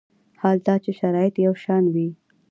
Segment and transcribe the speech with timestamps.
[0.41, 2.09] حال دا چې شرایط یو شان وي.